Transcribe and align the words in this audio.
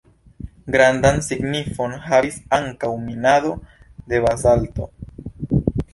Grandan 0.75 1.19
signifon 1.27 1.93
havis 2.07 2.41
ankaŭ 2.59 2.91
minado 3.05 3.53
de 4.15 4.23
bazalto. 4.25 4.93